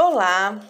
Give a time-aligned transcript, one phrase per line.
[0.00, 0.60] Olá,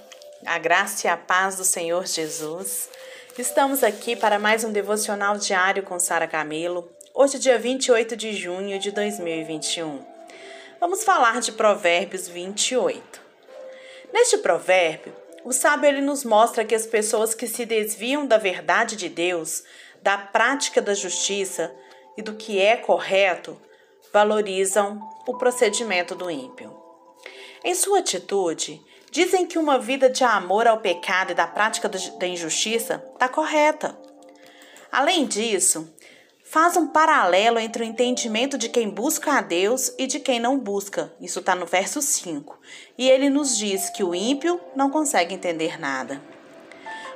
[0.46, 2.88] a graça e a paz do Senhor Jesus.
[3.36, 6.90] Estamos aqui para mais um devocional diário com Sara Camilo.
[7.12, 10.02] Hoje, dia 28 de junho de 2021.
[10.80, 13.20] Vamos falar de Provérbios 28.
[14.14, 15.14] Neste provérbio,
[15.44, 19.62] o sábio ele nos mostra que as pessoas que se desviam da verdade de Deus,
[20.00, 21.70] da prática da justiça
[22.16, 23.60] e do que é correto,
[24.10, 26.74] valorizam o procedimento do ímpio.
[27.62, 32.26] Em sua atitude, Dizem que uma vida de amor ao pecado e da prática da
[32.26, 33.98] injustiça está correta.
[34.92, 35.92] Além disso,
[36.44, 40.58] faz um paralelo entre o entendimento de quem busca a Deus e de quem não
[40.58, 41.12] busca.
[41.20, 42.58] Isso está no verso 5.
[42.96, 46.22] E ele nos diz que o ímpio não consegue entender nada.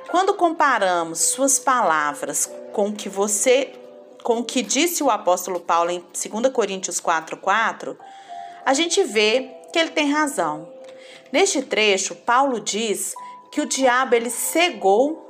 [0.09, 3.79] Quando comparamos suas palavras com o que você
[4.23, 7.97] com o que disse o apóstolo Paulo em 2 Coríntios 4:4,
[8.65, 10.71] a gente vê que ele tem razão.
[11.31, 13.13] Neste trecho, Paulo diz
[13.51, 15.23] que o diabo ele cegou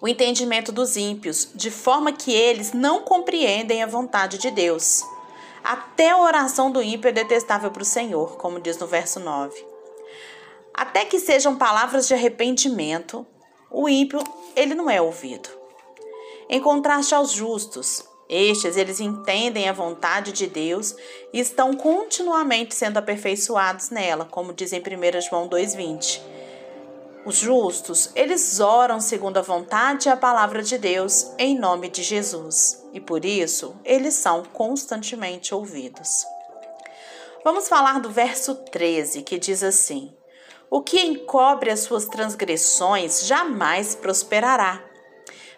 [0.00, 5.04] o entendimento dos ímpios, de forma que eles não compreendem a vontade de Deus.
[5.62, 9.64] Até a oração do ímpio é detestável para o Senhor, como diz no verso 9.
[10.74, 13.24] Até que sejam palavras de arrependimento,
[13.70, 14.18] o ímpio
[14.56, 15.48] ele não é ouvido.
[16.48, 20.96] Em contraste aos justos, estes, eles entendem a vontade de Deus
[21.32, 26.20] e estão continuamente sendo aperfeiçoados nela, como diz em 1 João 2,20.
[27.24, 32.02] Os justos, eles oram segundo a vontade e a palavra de Deus em nome de
[32.02, 36.24] Jesus, e por isso eles são constantemente ouvidos.
[37.44, 40.16] Vamos falar do verso 13, que diz assim:
[40.70, 44.82] O que encobre as suas transgressões jamais prosperará,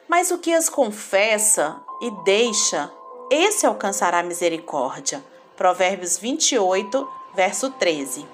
[0.09, 2.91] mas o que as confessa e deixa,
[3.31, 5.25] esse alcançará misericórdia.
[5.57, 8.27] Provérbios 28, verso 13.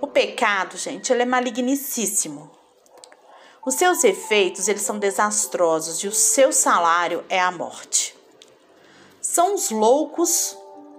[0.00, 2.50] O pecado, gente, ele é malignicíssimo.
[3.64, 8.16] Os seus efeitos, eles são desastrosos e o seu salário é a morte.
[9.20, 10.56] São os loucos,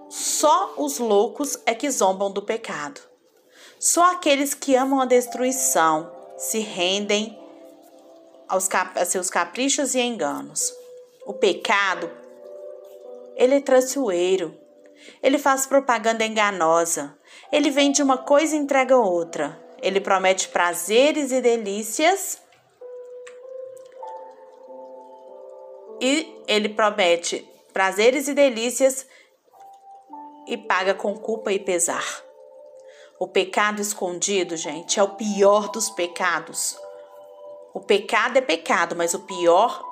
[0.09, 3.01] só os loucos é que zombam do pecado.
[3.79, 7.38] Só aqueles que amam a destruição se rendem
[8.47, 10.81] aos cap seus caprichos e enganos.
[11.25, 12.09] O pecado,
[13.35, 14.59] ele é traiçoeiro.
[15.21, 17.17] Ele faz propaganda enganosa.
[17.51, 19.59] Ele vende uma coisa e entrega outra.
[19.81, 22.41] Ele promete prazeres e delícias.
[25.99, 29.05] E ele promete prazeres e delícias
[30.47, 32.23] e paga com culpa e pesar.
[33.19, 36.75] O pecado escondido, gente, é o pior dos pecados.
[37.73, 39.91] O pecado é pecado, mas o pior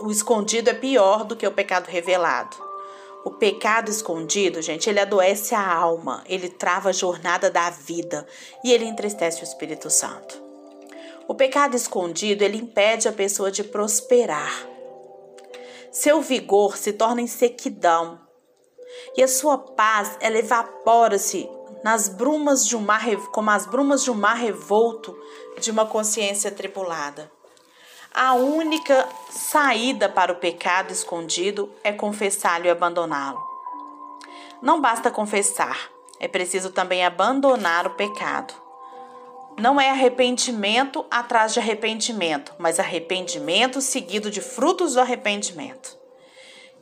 [0.00, 2.56] o escondido é pior do que o pecado revelado.
[3.24, 8.26] O pecado escondido, gente, ele adoece a alma, ele trava a jornada da vida
[8.64, 10.40] e ele entristece o Espírito Santo.
[11.28, 14.66] O pecado escondido, ele impede a pessoa de prosperar.
[15.90, 18.26] Seu vigor se torna em sequidão
[19.16, 21.48] e a sua paz, ela evapora-se
[21.82, 25.16] nas brumas de um mar, como as brumas de um mar revolto
[25.60, 27.30] de uma consciência tribulada.
[28.18, 33.38] A única saída para o pecado escondido é confessá-lo e abandoná-lo.
[34.62, 38.54] Não basta confessar, é preciso também abandonar o pecado.
[39.58, 45.94] Não é arrependimento atrás de arrependimento, mas arrependimento seguido de frutos do arrependimento.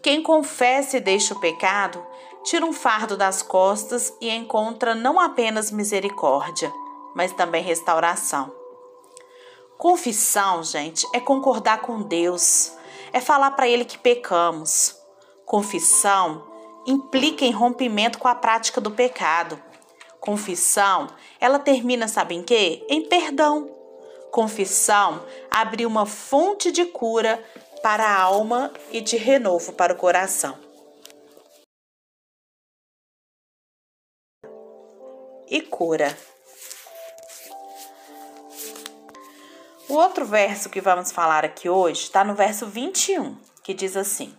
[0.01, 2.07] Quem confessa e deixa o pecado,
[2.45, 6.73] tira um fardo das costas e encontra não apenas misericórdia,
[7.13, 8.64] mas também restauração.
[9.85, 12.73] Confissão, gente, é concordar com Deus,
[13.13, 14.99] é falar para Ele que pecamos.
[15.45, 16.43] Confissão
[16.87, 19.63] implica em rompimento com a prática do pecado.
[20.19, 21.09] Confissão,
[21.39, 22.83] ela termina, sabe em quê?
[22.89, 23.71] Em perdão.
[24.33, 27.45] Confissão abre uma fonte de cura
[27.83, 30.57] para a alma e de renovo para o coração.
[35.47, 36.17] E cura.
[39.87, 44.35] O outro verso que vamos falar aqui hoje está no verso 21, que diz assim: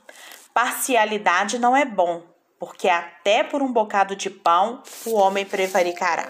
[0.55, 2.23] Parcialidade não é bom,
[2.59, 6.27] porque até por um bocado de pão o homem prevaricará.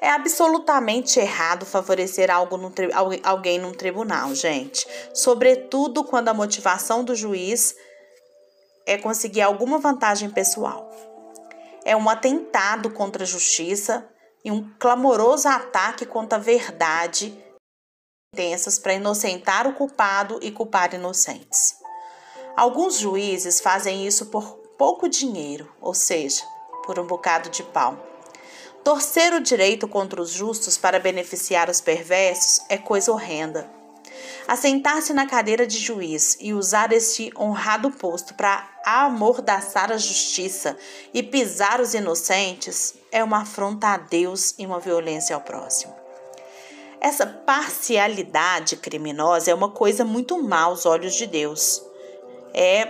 [0.00, 2.72] É absolutamente errado favorecer algo no
[3.22, 4.84] alguém num tribunal, gente.
[5.14, 7.76] Sobretudo quando a motivação do juiz
[8.84, 10.90] é conseguir alguma vantagem pessoal.
[11.84, 14.08] É um atentado contra a justiça
[14.44, 17.45] e um clamoroso ataque contra a verdade
[18.36, 21.76] sentenças para inocentar o culpado e culpar inocentes.
[22.54, 24.44] Alguns juízes fazem isso por
[24.76, 26.42] pouco dinheiro, ou seja,
[26.84, 27.96] por um bocado de pau.
[28.84, 33.68] Torcer o direito contra os justos para beneficiar os perversos é coisa horrenda.
[34.46, 40.76] Assentar-se na cadeira de juiz e usar este honrado posto para amordaçar a justiça
[41.12, 46.05] e pisar os inocentes é uma afronta a Deus e uma violência ao próximo.
[47.00, 51.82] Essa parcialidade criminosa é uma coisa muito má aos olhos de Deus.
[52.54, 52.88] É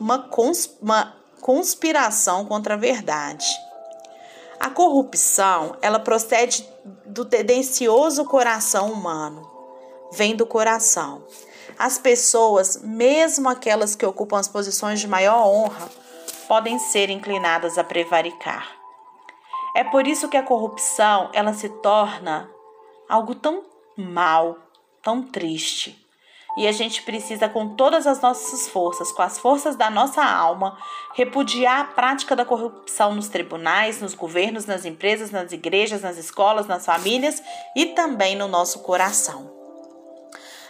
[0.00, 3.46] uma, cons uma conspiração contra a verdade.
[4.58, 6.66] A corrupção, ela procede
[7.04, 9.50] do tendencioso coração humano.
[10.12, 11.24] Vem do coração.
[11.78, 15.90] As pessoas, mesmo aquelas que ocupam as posições de maior honra,
[16.46, 18.68] podem ser inclinadas a prevaricar.
[19.74, 22.48] É por isso que a corrupção, ela se torna
[23.08, 23.64] algo tão
[23.96, 24.56] mal,
[25.02, 26.02] tão triste.
[26.56, 30.76] E a gente precisa, com todas as nossas forças, com as forças da nossa alma,
[31.14, 36.66] repudiar a prática da corrupção nos tribunais, nos governos, nas empresas, nas igrejas, nas escolas,
[36.66, 37.42] nas famílias
[37.74, 39.50] e também no nosso coração.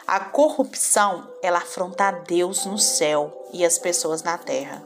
[0.07, 4.83] A corrupção, ela afronta a Deus no céu e as pessoas na terra.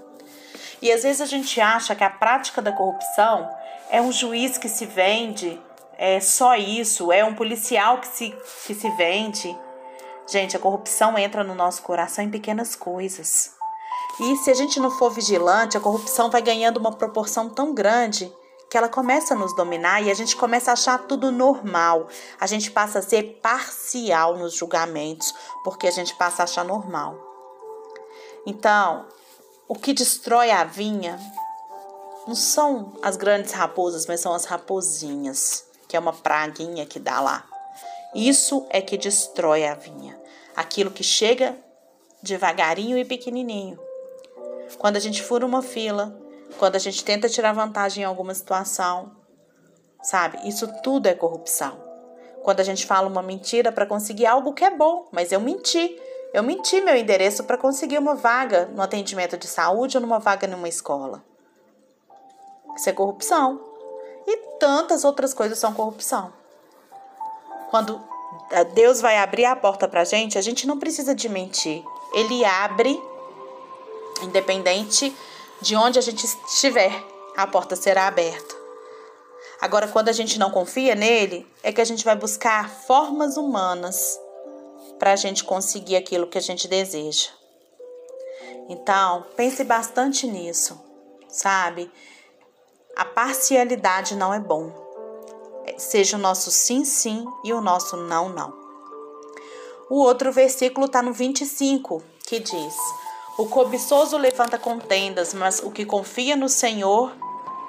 [0.80, 3.50] E às vezes a gente acha que a prática da corrupção
[3.90, 5.60] é um juiz que se vende,
[5.98, 8.34] é só isso, é um policial que se,
[8.66, 9.56] que se vende
[10.28, 13.52] Gente, a corrupção entra no nosso coração em pequenas coisas.
[14.20, 18.32] E se a gente não for vigilante, a corrupção vai ganhando uma proporção tão grande
[18.68, 22.08] que ela começa a nos dominar e a gente começa a achar tudo normal.
[22.40, 25.32] A gente passa a ser parcial nos julgamentos,
[25.62, 27.16] porque a gente passa a achar normal.
[28.44, 29.06] Então,
[29.68, 31.20] o que destrói a vinha
[32.26, 37.20] não são as grandes raposas, mas são as raposinhas, que é uma praguinha que dá
[37.20, 37.44] lá.
[38.14, 40.18] Isso é que destrói a vinha.
[40.56, 41.56] Aquilo que chega
[42.22, 43.78] devagarinho e pequenininho.
[44.78, 46.18] Quando a gente fura uma fila,
[46.58, 49.12] quando a gente tenta tirar vantagem em alguma situação,
[50.02, 50.48] sabe?
[50.48, 51.84] Isso tudo é corrupção.
[52.42, 56.00] Quando a gente fala uma mentira para conseguir algo que é bom, mas eu menti.
[56.32, 60.46] Eu menti meu endereço para conseguir uma vaga no atendimento de saúde ou numa vaga
[60.46, 61.24] numa escola.
[62.76, 63.75] Isso é corrupção.
[64.26, 66.32] E tantas outras coisas são corrupção.
[67.70, 68.02] Quando
[68.50, 71.84] eh, Deus vai abrir a porta para a gente, a gente não precisa de mentir.
[72.12, 73.00] Ele abre,
[74.22, 75.14] independente
[75.60, 76.92] de onde a gente estiver,
[77.36, 78.54] a porta será aberta.
[79.60, 84.18] Agora, quando a gente não confia nele, é que a gente vai buscar formas humanas
[84.98, 87.30] para a gente conseguir aquilo que a gente deseja.
[88.68, 90.78] Então, pense bastante nisso,
[91.28, 91.90] sabe?
[92.96, 94.86] A parcialidade não é bom
[95.76, 98.52] seja o nosso sim, sim e o nosso não, não.
[99.88, 102.76] O outro versículo está no 25, que diz:
[103.38, 107.12] O cobiçoso levanta contendas, mas o que confia no Senhor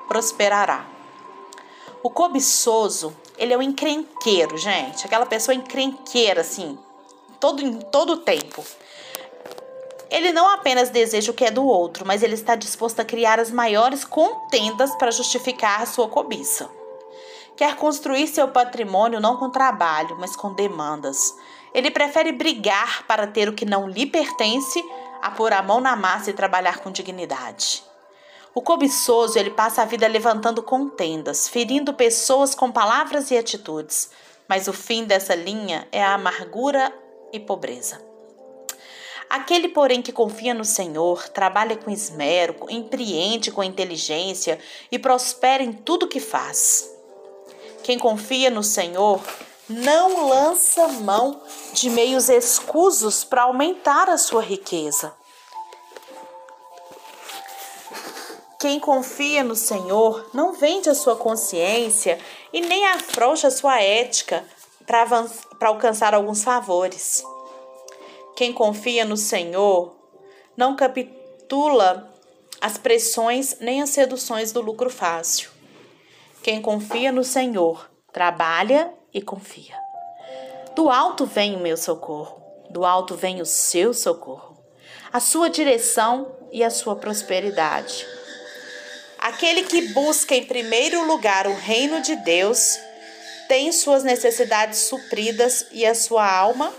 [0.07, 0.85] prosperará.
[2.01, 5.05] O cobiçoso, ele é o encrenqueiro, gente.
[5.05, 6.77] Aquela pessoa encrenqueira, assim,
[7.39, 8.63] todo, todo o tempo.
[10.09, 13.39] Ele não apenas deseja o que é do outro, mas ele está disposto a criar
[13.39, 16.69] as maiores contendas para justificar a sua cobiça.
[17.55, 21.35] Quer construir seu patrimônio não com trabalho, mas com demandas.
[21.73, 24.81] Ele prefere brigar para ter o que não lhe pertence
[25.21, 27.83] a pôr a mão na massa e trabalhar com dignidade.
[28.53, 34.09] O cobiçoso, ele passa a vida levantando contendas, ferindo pessoas com palavras e atitudes,
[34.47, 36.93] mas o fim dessa linha é a amargura
[37.33, 38.01] e pobreza.
[39.29, 44.57] Aquele, porém, que confia no Senhor, trabalha com esmero, empreende com inteligência
[44.91, 46.89] e prospera em tudo que faz.
[47.83, 49.21] Quem confia no Senhor
[49.69, 51.41] não lança mão
[51.73, 55.13] de meios escusos para aumentar a sua riqueza.
[58.59, 62.17] Quem confia no Senhor não vende a sua consciência
[62.51, 64.43] e nem afrouxa a sua ética
[64.85, 65.05] para
[65.67, 67.23] alcançar alguns favores.
[68.37, 69.95] Quem confia no Senhor
[70.55, 72.13] não capitula
[72.61, 75.49] as pressões nem as seduções do lucro fácil.
[76.43, 79.73] Quem confia no Senhor trabalha e confia.
[80.75, 82.39] Do alto vem o meu socorro,
[82.69, 84.55] do alto vem o seu socorro,
[85.11, 88.05] a sua direção e a sua prosperidade.
[89.17, 92.77] Aquele que busca em primeiro lugar o reino de Deus
[93.47, 96.71] tem suas necessidades supridas e a sua alma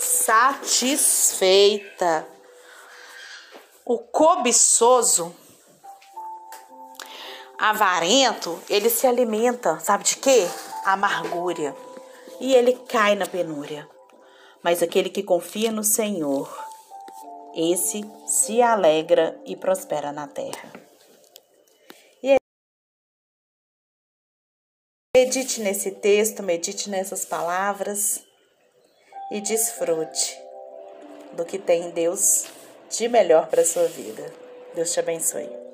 [0.00, 2.26] satisfeita.
[3.84, 5.36] O cobiçoso
[7.58, 10.48] avarento, ele se alimenta, sabe de quê?
[10.84, 11.76] Amargura.
[12.40, 13.86] E ele cai na penúria.
[14.62, 16.48] Mas aquele que confia no Senhor,
[17.54, 20.72] esse se alegra e prospera na terra.
[25.14, 28.24] Medite nesse texto, medite nessas palavras
[29.30, 30.40] e desfrute
[31.32, 32.46] do que tem Deus
[32.90, 34.24] de melhor para sua vida.
[34.74, 35.60] Deus te abençoe.